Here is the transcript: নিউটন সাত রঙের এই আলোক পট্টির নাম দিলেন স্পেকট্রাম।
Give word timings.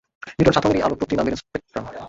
নিউটন 0.35 0.53
সাত 0.55 0.63
রঙের 0.65 0.77
এই 0.79 0.85
আলোক 0.85 0.97
পট্টির 0.99 1.17
নাম 1.17 1.25
দিলেন 1.27 1.39
স্পেকট্রাম। 1.41 1.85